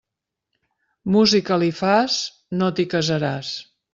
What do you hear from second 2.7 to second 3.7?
t'hi casaràs.